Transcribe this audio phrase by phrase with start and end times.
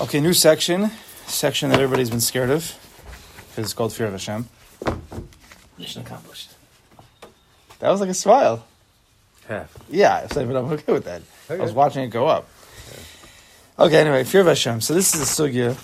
[0.00, 0.92] Okay, new section.
[1.26, 2.72] Section that everybody's been scared of.
[3.48, 4.48] Because it's called Fear of Hashem.
[5.76, 6.52] Mission accomplished.
[7.80, 8.64] That was like a smile.
[9.48, 9.76] Half.
[9.90, 11.22] Yeah, so, but I'm okay with that.
[11.50, 12.48] I was watching it go up.
[13.76, 14.80] Okay, anyway, Fear of Hashem.
[14.82, 15.76] So this is a sugya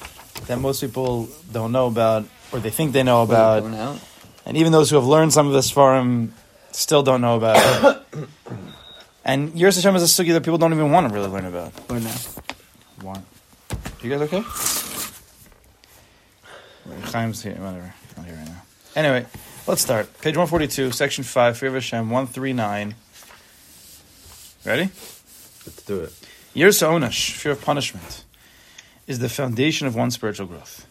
[0.46, 3.64] that most people don't know about, or they think they know about.
[3.64, 4.00] Going.
[4.46, 6.30] And even those who have learned some of this Sfarim
[6.70, 8.28] still don't know about it.
[9.24, 11.72] and Yiras Hashem is a sugya that people don't even want to really learn about.
[11.90, 12.14] Or now.
[13.02, 13.24] Want.
[14.04, 14.44] You guys okay?
[17.10, 17.94] Chaim's here, whatever.
[18.18, 18.62] Not here right now.
[18.94, 19.24] Anyway,
[19.66, 20.12] let's start.
[20.20, 22.96] Page 142, section 5, Fear of Hashem, 139.
[24.66, 24.82] Ready?
[24.82, 26.12] Let's do it.
[26.54, 28.24] Yiras Onash, fear of punishment,
[29.06, 30.86] is the foundation of one's spiritual growth.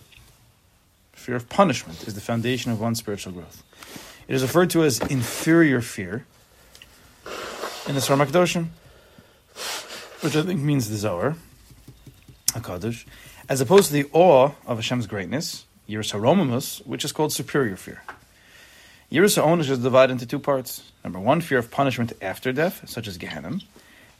[1.12, 3.62] Fear of punishment is the foundation of one's spiritual growth.
[4.28, 6.26] It is referred to as inferior fear
[7.88, 8.70] in the Svar Makdoshim,
[10.22, 11.36] which I think means the Zohar,
[12.54, 13.06] HaKadosh,
[13.50, 18.04] as opposed to the awe of Hashem's greatness, Yiras HaRomamus, which is called superior fear.
[19.12, 20.92] Yiras HaOnash is divided into two parts.
[21.04, 23.48] Number one, fear of punishment after death, such as Gehenna.
[23.50, 23.62] And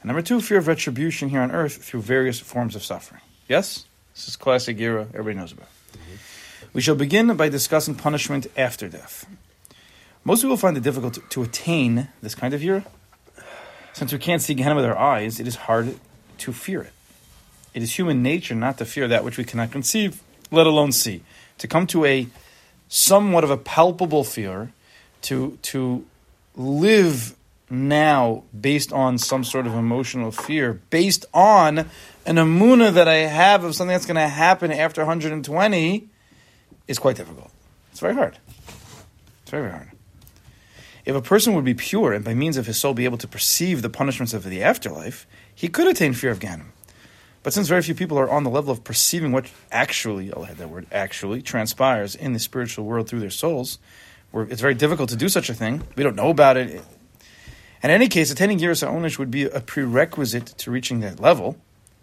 [0.04, 3.22] number two, fear of retribution here on earth through various forms of suffering.
[3.48, 3.86] Yes?
[4.14, 5.68] This is classic era everybody knows about.
[6.72, 9.26] We shall begin by discussing punishment after death.
[10.24, 12.84] Most people find it difficult to, to attain this kind of era.
[13.92, 15.98] Since we can't see Gehenna with our eyes, it is hard
[16.38, 16.92] to fear it.
[17.74, 21.22] It is human nature not to fear that which we cannot conceive, let alone see.
[21.58, 22.28] To come to a
[22.88, 24.72] somewhat of a palpable fear,
[25.22, 26.06] to to
[26.56, 27.34] live
[27.70, 31.78] now based on some sort of emotional fear, based on
[32.26, 36.08] an amuna that I have of something that's going to happen after 120,
[36.86, 37.50] is quite difficult.
[37.90, 38.38] It's very hard.
[39.42, 39.90] It's very, very hard.
[41.04, 43.28] If a person would be pure and by means of his soul be able to
[43.28, 46.72] perceive the punishments of the afterlife, he could attain fear of Ganem.
[47.44, 50.56] But since very few people are on the level of perceiving what actually, I'll add
[50.56, 53.78] that word, actually transpires in the spiritual world through their souls,
[54.32, 55.82] it's very difficult to do such a thing.
[55.94, 56.82] We don't know about it.
[57.82, 61.56] In any case, attaining Yiras HaOnesh would be a prerequisite to reaching that level.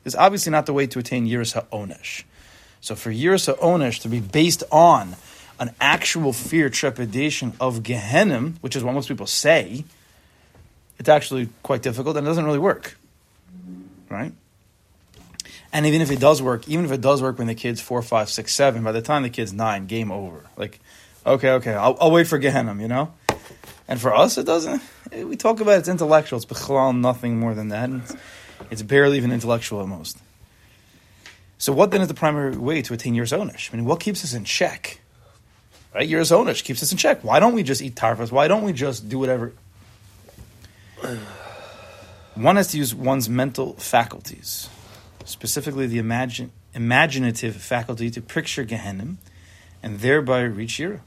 [0.06, 2.24] Is obviously not the way to attain Yiras HaOnesh.
[2.80, 5.16] So for Yiras HaOnesh to be based on
[5.60, 9.86] an actual fear, trepidation of Gehenna, which is what most people say,
[11.00, 12.98] it's actually quite difficult and it doesn't really work.
[14.08, 14.34] Right?
[15.74, 18.02] And even if it does work, even if it does work when the kid's four,
[18.02, 20.42] five, six, seven, by the time the kid's nine, game over.
[20.58, 20.80] Like,
[21.26, 23.14] okay, okay, I'll, I'll wait for Gehenna, you know?
[23.88, 24.82] And for us, it doesn't.
[25.12, 26.38] eh, We talk about it's intellectual.
[26.38, 27.90] It's bechlal, nothing more than that.
[27.90, 28.16] It's,
[28.70, 30.18] it's barely even intellectual at most.
[31.58, 33.72] So, what then is the primary way to attain Yiras Onish?
[33.74, 35.00] I mean, what keeps us in check?
[35.94, 36.10] Right?
[36.10, 37.24] Yiras Onish keeps us in check.
[37.24, 38.32] Why don't we just eat tarfas?
[38.32, 39.54] Why don't we just do whatever?
[42.36, 44.70] One has to use one's mental faculties,
[45.26, 49.16] specifically the imagine, imaginative faculty to picture Gehenna
[49.84, 51.02] and thereby reach Yira.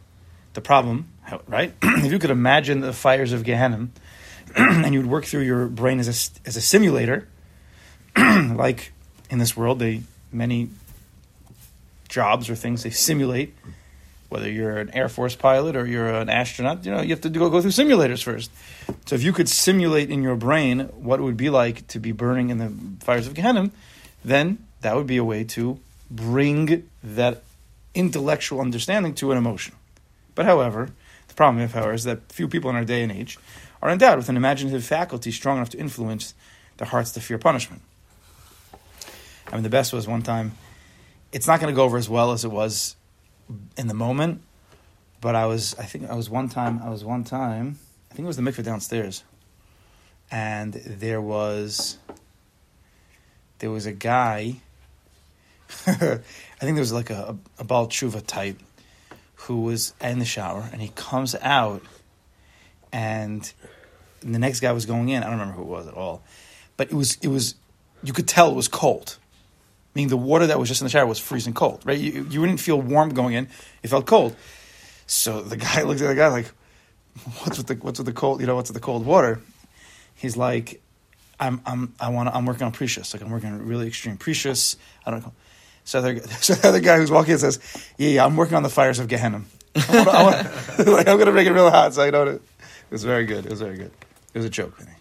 [0.54, 1.08] The problem,
[1.46, 1.74] right?
[1.82, 3.88] if you could imagine the fires of Gehenna
[4.56, 7.28] and you'd work through your brain as a, as a simulator,
[8.16, 8.92] like
[9.30, 10.68] in this world, they many
[12.08, 13.54] jobs or things they simulate.
[14.28, 17.30] Whether you're an Air Force pilot or you're an astronaut, you know you have to
[17.30, 18.50] go, go through simulators first.
[19.06, 22.12] So if you could simulate in your brain what it would be like to be
[22.12, 22.72] burning in the
[23.04, 23.70] fires of Gehenna,
[24.24, 25.78] then that would be a way to
[26.10, 27.42] bring that
[27.94, 29.74] intellectual understanding to an emotion.
[30.34, 30.90] But however,
[31.28, 33.38] the problem, however, is that few people in our day and age
[33.82, 36.34] are endowed with an imaginative faculty strong enough to influence
[36.78, 37.82] their hearts to fear punishment.
[39.48, 40.52] I mean, the best was one time.
[41.32, 42.96] It's not going to go over as well as it was
[43.76, 44.42] in the moment,
[45.20, 45.74] but I was.
[45.78, 46.80] I think I was one time.
[46.82, 47.78] I was one time.
[48.10, 49.22] I think it was the mikveh downstairs,
[50.30, 51.98] and there was.
[53.64, 54.56] There was a guy.
[55.86, 56.20] I think
[56.60, 58.60] there was like a a Baal Tshuva type
[59.36, 61.80] who was in the shower, and he comes out,
[62.92, 63.50] and
[64.20, 65.22] the next guy was going in.
[65.22, 66.22] I don't remember who it was at all,
[66.76, 67.54] but it was it was
[68.02, 69.16] you could tell it was cold.
[69.94, 71.98] Meaning the water that was just in the shower was freezing cold, right?
[71.98, 73.48] You, you didn't feel warm going in;
[73.82, 74.36] it felt cold.
[75.06, 76.52] So the guy looked at the guy like,
[77.38, 78.42] "What's with the what's with the cold?
[78.42, 79.40] You know, what's with the cold water?"
[80.16, 80.82] He's like,
[81.40, 83.12] "I'm I'm I want I'm working on prishus.
[83.14, 84.76] Like I'm working on really extreme prishus.
[85.06, 85.32] I don't know."
[85.84, 87.58] So the, so the other guy who's walking in says,
[87.98, 89.42] "Yeah, yeah, I'm working on the fires of Gehenna.
[89.76, 92.28] I wanna, I wanna, like I'm gonna make it real hot." So I know it.
[92.36, 92.42] It
[92.90, 93.46] was very good.
[93.46, 93.90] It was very good.
[94.32, 94.74] It was a joke.
[94.80, 94.96] I think.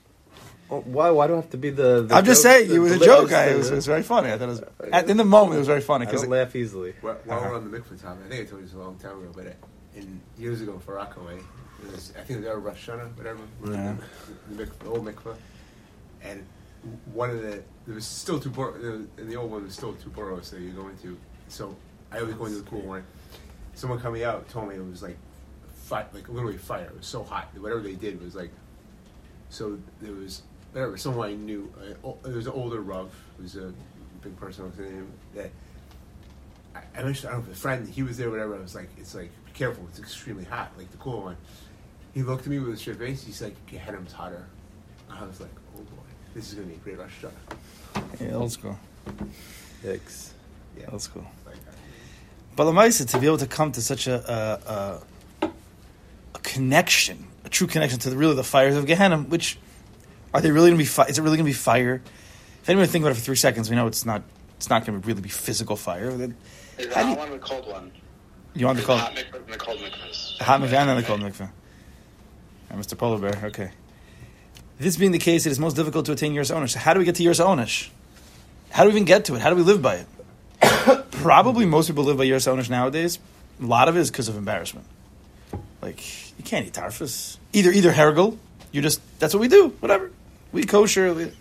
[0.69, 1.11] Why?
[1.11, 2.03] Why do I have to be the?
[2.03, 3.31] the I'm just joke- saying, the it was a joke.
[3.31, 4.31] I, it, was, it was very funny.
[4.31, 5.55] I thought it was at, in the moment.
[5.55, 6.95] It was very funny because don't laugh easily.
[7.01, 8.95] While, while we're on the mikvah topic, I think I told you this a long
[8.95, 9.51] time ago, but uh,
[9.95, 13.39] in years ago for Rockaway, it was I think it was our Rosh Hashanah, whatever.
[13.61, 13.95] we were in Yeah.
[14.49, 15.35] The, the, the old mikvah,
[16.23, 16.45] and
[17.13, 19.93] one of the there was still two bor- in the old one there was still
[19.93, 21.17] two boroughs that you're going to.
[21.47, 21.75] So
[22.11, 23.03] I always go into the cool one.
[23.73, 25.17] Someone coming out told me it was like
[25.83, 26.85] fi- like literally fire.
[26.85, 27.49] It was so hot.
[27.57, 28.51] Whatever they did was like.
[29.49, 30.41] So there was
[30.71, 31.71] whatever someone I knew.
[32.03, 33.73] Uh, there was an older Rav, who's a
[34.21, 34.65] big person.
[34.65, 35.11] What's his name?
[35.35, 35.51] That
[36.75, 37.29] I, I mentioned.
[37.29, 37.87] I don't know if a friend.
[37.87, 38.29] He was there.
[38.29, 38.55] Whatever.
[38.55, 39.85] I was like, it's like be careful.
[39.89, 40.71] It's extremely hot.
[40.77, 41.37] Like the cool one.
[42.13, 43.23] He looked at me with a straight face.
[43.23, 44.45] He's like, Gehenim's hotter.
[45.09, 46.03] I was like, oh boy,
[46.33, 48.21] this is gonna be a great Rosh Hashanah.
[48.21, 48.77] Yeah, old school.
[49.83, 50.29] Yikes.
[50.79, 51.25] Yeah, Old school.
[51.45, 51.71] Like, uh,
[52.55, 55.01] But Lamaisa, to be able to come to such a,
[55.41, 55.49] a, a,
[56.35, 59.57] a connection, a true connection to the, really the fires of Gehenna, which
[60.33, 60.87] are they really going to be?
[60.87, 62.01] Fi- is it really going to be fire?
[62.63, 64.23] If anyone think about it for three seconds, we know it's not.
[64.57, 66.09] It's not going to really be physical fire.
[66.11, 66.35] Then-
[66.77, 67.91] Is the How do hot you- one the cold one?
[68.55, 70.37] You want to The call hot mikvah and the cold mikvahs.
[70.37, 71.49] the hot mikveh and the cold mikveh.
[72.69, 72.97] And Mr.
[72.97, 73.71] Polar Bear, okay.
[74.83, 76.71] This being the case, it is most difficult to attain Yiras Onish.
[76.71, 77.89] So how do we get to Yiras Onish?
[78.69, 79.41] How do we even get to it?
[79.41, 81.11] How do we live by it?
[81.11, 83.17] Probably most people live by Yiras Onish nowadays.
[83.61, 84.85] A lot of it is because of embarrassment.
[85.81, 86.01] Like,
[86.37, 87.37] you can't eat tarfus.
[87.53, 88.37] Either either hergel,
[88.73, 90.11] you just, that's what we do, whatever.
[90.51, 91.31] We kosher, we-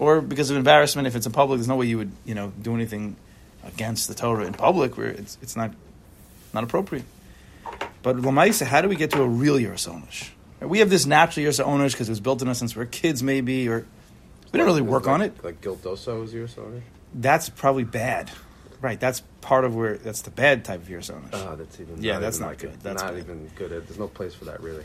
[0.00, 2.52] or because of embarrassment, if it's in public, there's no way you would, you know,
[2.60, 3.14] do anything
[3.64, 5.72] against the Torah in public where it's, it's not,
[6.52, 7.04] not appropriate.
[8.02, 10.30] But Lamaisa, how do we get to a real Yerusonish?
[10.60, 13.22] We have this natural Yerusonish because it was built in us since we were kids,
[13.22, 13.86] maybe, or
[14.46, 15.44] we didn't really work like, on it.
[15.44, 16.82] Like Gildoso was your soda?
[17.14, 18.30] That's probably bad,
[18.80, 18.98] right?
[18.98, 21.30] That's part of where that's the bad type of Yerusonish.
[21.32, 22.02] Oh, that's even.
[22.02, 22.70] Yeah, that's even not like good.
[22.70, 22.82] it.
[22.82, 23.22] That's not bad.
[23.22, 23.70] even good.
[23.70, 24.84] There's no place for that really.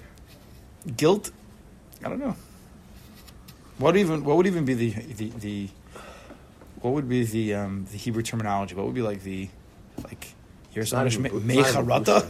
[0.95, 1.31] Guilt,
[2.03, 2.35] I don't know.
[3.77, 4.23] What even?
[4.23, 5.69] What would even be the the, the
[6.81, 8.75] what would be the um, the Hebrew terminology?
[8.75, 9.49] What would be like the
[10.03, 10.33] like
[10.75, 12.29] It's not Yerusonish even bu- it's not even mecharata?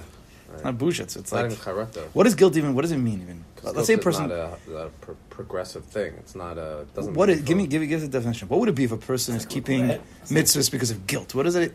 [0.53, 0.55] Busha.
[0.55, 0.88] It's not busha.
[0.89, 2.03] It's, it's It's not like even charata.
[2.13, 2.73] what is guilt even?
[2.75, 3.44] What does it mean even?
[3.63, 4.29] Let's say a person.
[4.29, 6.13] Not a, a pro- progressive thing.
[6.17, 6.79] It's not a.
[6.81, 7.13] it Doesn't.
[7.13, 8.47] What mean is, give me give me give the definition.
[8.50, 10.01] What would it be if a person is keeping regret.
[10.25, 11.33] mitzvahs because of guilt?
[11.35, 11.73] What does it?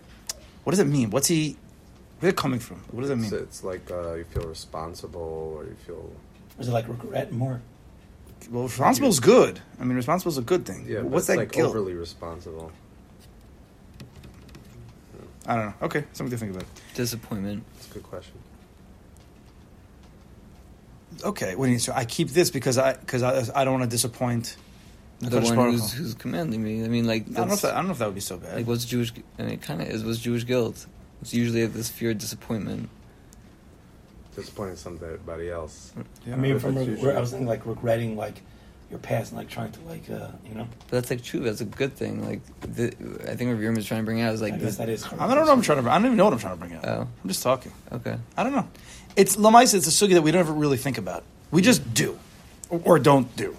[0.64, 1.10] What does it mean?
[1.10, 1.56] What's he?
[2.20, 2.78] Where's it coming from?
[2.90, 3.32] What does it mean?
[3.32, 6.10] it's like uh, you feel responsible, or you feel.
[6.58, 7.60] Is it like regret more?
[8.50, 9.60] Well, responsible is good.
[9.80, 10.84] I mean, responsible is a good thing.
[10.88, 11.70] Yeah, but What's it's that like guilt?
[11.70, 12.70] overly responsible.
[15.46, 15.74] I don't know.
[15.82, 16.66] Okay, something to think about.
[16.94, 17.62] Disappointment.
[17.76, 18.34] It's a good question.
[21.24, 21.80] Okay, what do you mean?
[21.80, 24.56] So I keep this because I because I, I don't want to disappoint
[25.20, 26.84] The Kodesh one who's, who's commanding me.
[26.84, 28.20] I mean, like, I don't know if that, I don't know if that would be
[28.20, 28.54] so bad.
[28.54, 29.12] like what's Jewish?
[29.38, 30.04] I mean, it kind of is.
[30.04, 30.86] What's Jewish guilt?
[31.20, 32.88] It's usually this fear of disappointment.
[34.36, 35.92] Disappointing somebody else.
[36.26, 36.34] Yeah.
[36.34, 38.40] I mean, from usually- where I was thinking like regretting like
[38.90, 40.66] your past and like trying to like uh, you know.
[40.88, 41.40] But that's like true.
[41.40, 42.24] That's a good thing.
[42.24, 42.86] Like, the,
[43.30, 44.76] I think what Yerm is trying to bring out is like I guess this.
[44.78, 45.04] that is.
[45.04, 45.90] I don't know what I'm trying to.
[45.90, 46.84] I don't even know what I'm trying to bring out.
[46.86, 47.00] Oh.
[47.22, 47.72] I'm just talking.
[47.92, 48.16] Okay.
[48.36, 48.68] I don't know.
[49.16, 49.74] It's Lamaisa.
[49.74, 51.24] It's a sugi that we don't ever really think about.
[51.50, 52.18] We just do,
[52.70, 53.56] or, or don't do.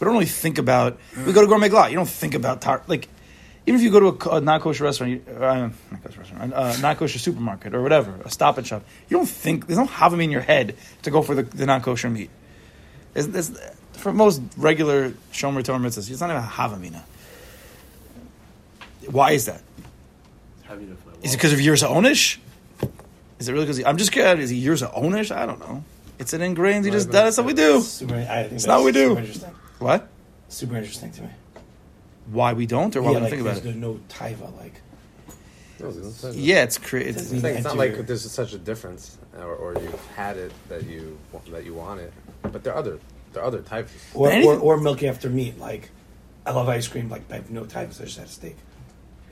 [0.00, 0.98] We don't really think about.
[1.16, 1.90] We go to Gourmet Glatt.
[1.90, 3.08] You don't think about tar- like.
[3.64, 6.52] Even if you go to a, co- a non-kosher restaurant, you, uh, not kosher restaurant,
[6.52, 10.20] uh, non-kosher supermarket or whatever, a Stop and Shop, you don't think there's no havim
[10.20, 12.28] in your head to go for the, the non-kosher meat.
[13.12, 13.52] There's, there's,
[14.02, 17.02] for most regular shomer Torah mitzvahs, it's not even a havamina.
[19.08, 19.62] Why is that?
[20.64, 22.38] having to play Is it because of years of onish?
[23.38, 24.40] Is it really because I'm just curious?
[24.40, 25.34] Is it years of onish?
[25.34, 25.84] I don't know.
[26.18, 26.84] It's an ingrained.
[26.84, 27.80] You just even- that's what we do.
[27.80, 29.24] Super, I think It's not what we do.
[29.32, 29.50] Super.
[29.78, 30.08] What?
[30.48, 31.28] Super interesting to me.
[32.30, 33.78] Why we don't, or why yeah, we don't like think about there's it?
[33.78, 34.80] no taiva like.
[35.80, 35.90] No,
[36.32, 39.54] Yeah, it's cra- it's, Doesn't It's, like, it's not like there's such a difference, or,
[39.54, 41.18] or you've had it that you
[41.50, 42.12] that you want it.
[42.42, 42.98] But there are other
[43.32, 43.92] there are other types.
[44.14, 45.58] Or, or, Anything- or milk after meat.
[45.58, 45.90] Like,
[46.44, 47.08] I love ice cream.
[47.08, 47.88] Like, I have no type.
[47.88, 48.56] I just had a steak.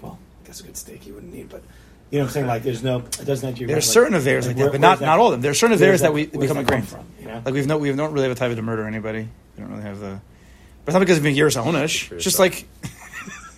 [0.00, 1.62] Well, I guess a good steak you wouldn't need, but
[2.10, 2.46] you know what I'm saying.
[2.46, 2.98] Like, there's no.
[2.98, 3.68] It doesn't enter your.
[3.68, 5.40] There are mind, certain affairs like that, but not where's not all of them.
[5.42, 6.88] There are certain where's affairs that we become that come ingrained.
[6.88, 7.06] from.
[7.20, 7.42] You know.
[7.44, 9.28] Like we've no we don't really have a type to murder anybody.
[9.56, 10.20] We don't really have the.
[10.84, 12.10] But it's not because of being years of onish.
[12.12, 12.66] It's just like.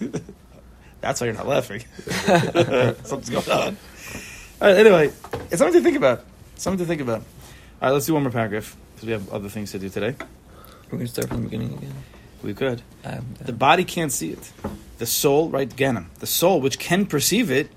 [1.00, 1.82] That's why you're not laughing.
[3.04, 3.76] Something's going on.
[4.61, 5.12] All right, anyway,
[5.50, 6.25] it's something to think about.
[6.54, 7.18] Something to think about.
[7.20, 10.14] All right, let's do one more paragraph because we have other things to do today.
[10.90, 11.94] We're gonna start from the beginning again.
[12.42, 12.82] We could.
[13.04, 14.52] Um, The body can't see it.
[14.99, 17.71] The soul, right, Ganem, the soul which can perceive it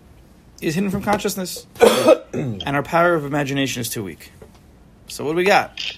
[0.62, 1.66] is hidden from consciousness.
[2.34, 4.32] and our power of imagination is too weak.
[5.08, 5.98] So what do we got?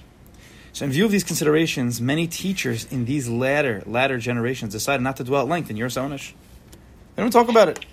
[0.71, 5.17] So in view of these considerations, many teachers in these latter latter generations decided not
[5.17, 6.33] to dwell at length in Yiras Onish.
[7.15, 7.85] They don't talk about it.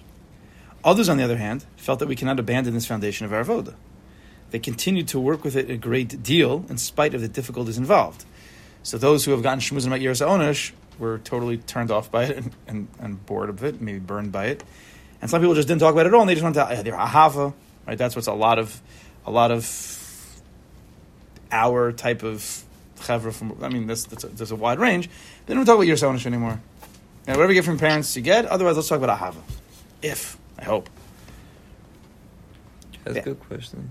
[0.85, 3.75] Others, on the other hand, felt that we cannot abandon this foundation of our avoda.
[4.51, 8.25] They continued to work with it a great deal in spite of the difficulties involved.
[8.83, 12.37] So those who have gotten shmuzim at Yiras Onish were totally turned off by it
[12.37, 14.63] and, and, and bored of it, maybe burned by it.
[15.21, 16.83] And some people just didn't talk about it at all, and they just went to
[16.85, 17.55] they're ahava,
[17.87, 17.97] right?
[17.99, 18.81] That's what's a lot of
[19.27, 19.65] a lot of
[21.51, 22.65] our type of
[22.99, 23.57] chevra from.
[23.63, 25.09] I mean, that's, that's a, there's a wide range.
[25.47, 26.61] They don't talk about Yiras Onish anymore.
[27.27, 28.45] And whatever you get from parents, you get.
[28.45, 29.41] Otherwise, let's talk about ahava.
[30.03, 30.91] If I hope
[33.05, 33.23] That's Yeah.
[33.23, 33.91] a good question.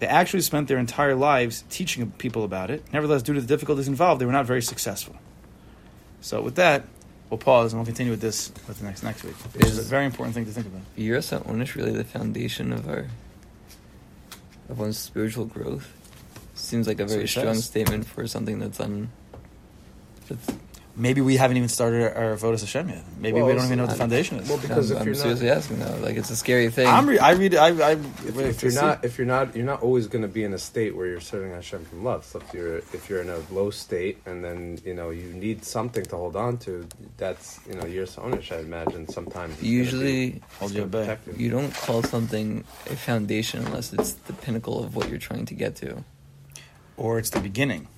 [0.00, 2.82] They actually spent their entire lives teaching people about it.
[2.92, 5.16] Nevertheless, due to the difficulties involved, they were not very successful.
[6.20, 6.84] So, with that,
[7.30, 9.34] we'll pause and we'll continue with this with the next next week.
[9.34, 10.82] Which is a very important thing to think about.
[10.96, 13.06] Yiras Onish really the foundation of our
[14.68, 15.92] of one's spiritual growth.
[16.54, 19.10] Seems like a very strong statement for something that's un.
[20.28, 20.46] That's,
[20.96, 23.02] Maybe we haven't even started our vote Vodas Hashem yet.
[23.18, 24.48] Maybe Well, we don't even know what the foundation is.
[24.48, 26.86] Well, because I'm, if I'm you're not, seriously asking though, like it's a scary thing.
[26.86, 27.56] I'm re- I read.
[27.56, 27.66] I.
[27.68, 28.80] I if, wait if to you're see.
[28.80, 31.20] not, if you're not, you're not always going to be in a state where you're
[31.20, 32.24] serving Hashem from love.
[32.24, 35.64] So if you're, if you're in a low state, and then you know you need
[35.64, 36.86] something to hold on to,
[37.16, 38.52] that's you know your ownish.
[38.52, 41.18] I imagine sometimes it's gonna Usually, Hold it's you gonna be back.
[41.36, 45.54] you don't call something a foundation unless it's the pinnacle of what you're trying to
[45.54, 46.04] get to.
[46.96, 47.88] or it's the beginning.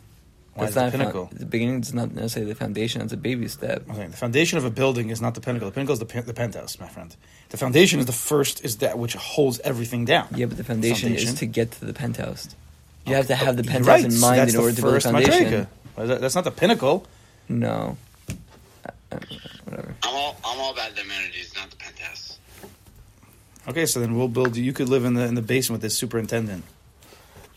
[0.57, 1.31] Why That's is the not a found- pinnacle?
[1.33, 3.03] the beginning is not necessarily the foundation.
[3.03, 3.89] It's a baby step.
[3.91, 5.69] Okay, the foundation of a building is not the pinnacle.
[5.69, 7.15] The pinnacle is the, pen- the penthouse, my friend.
[7.51, 10.29] The foundation is the first, is that which holds everything down.
[10.35, 11.29] Yeah, but the foundation, Foundation.
[11.35, 12.49] is to get to the penthouse.
[13.07, 14.97] You have to have the penthouse right, in mind that's in order to build a
[14.97, 15.45] first foundation.
[15.45, 15.67] madrega.
[15.95, 17.07] Well, that- That's not the pinnacle.
[17.49, 17.97] No.
[18.29, 18.33] Uh,
[19.13, 19.19] uh,
[19.65, 19.95] whatever.
[20.03, 22.39] I'm all I'm all about the amenities, not the penthouse.
[23.69, 24.57] Okay, so then we'll build.
[24.57, 26.65] You could live in the in the basement with this superintendent.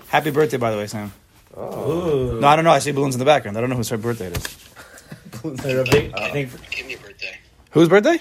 [0.10, 1.14] Happy birthday, by the way, Sam.
[1.60, 2.72] Oh, No, I don't know.
[2.72, 3.58] I see balloons in the background.
[3.58, 4.58] I don't know whose birthday it is.
[5.64, 7.38] They're a big- I think Give me a birthday.
[7.72, 8.20] Whose birthday?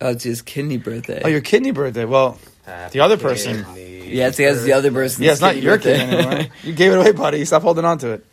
[0.00, 1.20] Oh, it's his kidney birthday.
[1.24, 2.04] Oh, your kidney birthday.
[2.04, 3.64] Well, happy The other person.
[3.64, 5.22] kidney yeah, it's, it's the other person.
[5.22, 5.98] yeah, it's not your birthday.
[5.98, 6.46] kid anymore.
[6.64, 7.44] you gave it away, buddy.
[7.44, 8.26] Stop holding on to it.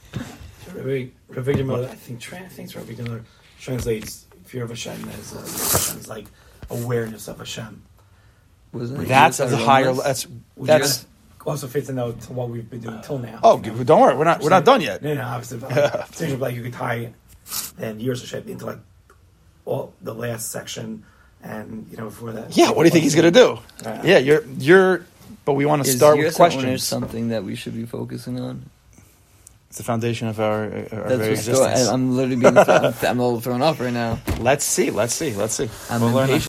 [0.74, 0.86] Rav
[1.46, 3.24] Avigdor Miller, I think, tra- I think it's Rav Miller
[3.60, 6.26] translates fear of Hashem as uh, Hashem's like
[6.70, 7.84] awareness of Hashem.
[8.72, 9.88] Wasn't That's a higher.
[9.88, 10.04] Aromas?
[10.04, 11.06] That's that's.
[11.56, 13.40] Is- also fits in though to what we've been doing till now.
[13.44, 13.84] Oh, you know?
[13.84, 14.16] don't worry.
[14.16, 14.42] We're not.
[14.42, 15.02] We're not done yet.
[15.02, 17.14] No, no, obviously, but like, seriously, like you could tie
[17.78, 18.80] then years of Hashem into like
[19.66, 21.04] all the last section,
[21.44, 22.56] and you know before that.
[22.56, 22.72] Yeah.
[22.72, 23.60] What do you think he's gonna do?
[23.86, 25.06] Uh, Yeah, you're you're.
[25.46, 26.84] But we want to start with Aromas questions.
[26.84, 28.70] something that we should be focusing on?
[29.70, 31.70] It's the foundation of our, our That's very what's going.
[31.72, 31.88] existence.
[31.88, 32.58] I'm literally being.
[32.58, 34.20] I'm, I'm a little thrown off right now.
[34.40, 34.92] Let's see.
[34.92, 35.34] Let's see.
[35.34, 35.70] Let's see.
[35.90, 36.44] I'm We'll learn impatient.